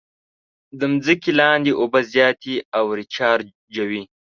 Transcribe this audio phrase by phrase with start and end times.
[0.79, 4.03] د ځمکې لاندې اوبه زیاتې او ریچارجوي.